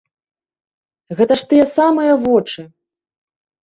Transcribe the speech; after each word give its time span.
Гэта 1.21 1.33
ж 1.43 1.53
тыя 1.53 1.65
самыя 1.77 2.13
вочы. 2.27 2.61